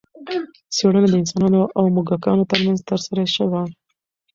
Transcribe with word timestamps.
څېړنه 0.75 1.07
د 1.11 1.15
انسانانو 1.21 1.61
او 1.77 1.83
موږکانو 1.95 2.49
ترمنځ 2.51 2.79
ترسره 2.89 3.23
شوه. 3.35 3.61